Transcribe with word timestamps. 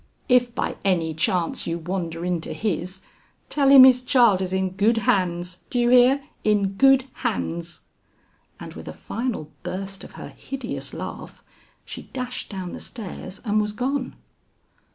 "If 0.27 0.55
by 0.55 0.77
any 0.83 1.13
chance 1.13 1.67
you 1.67 1.77
wander 1.77 2.25
into 2.25 2.53
his, 2.53 3.03
tell 3.49 3.69
him 3.69 3.83
his 3.83 4.01
child 4.01 4.41
is 4.41 4.51
in 4.51 4.71
good 4.71 4.97
hands, 5.05 5.59
do 5.69 5.77
you 5.79 5.89
hear, 5.89 6.23
in 6.43 6.69
good 6.69 7.05
hands!" 7.21 7.81
And 8.59 8.73
with 8.73 8.87
a 8.87 8.93
final 8.93 9.51
burst 9.61 10.03
of 10.03 10.13
her 10.13 10.29
hideous 10.29 10.95
laugh, 10.95 11.43
she 11.85 12.01
dashed 12.01 12.49
down 12.49 12.71
the 12.71 12.79
stairs 12.79 13.41
and 13.45 13.61
was 13.61 13.73
gone. 13.73 14.15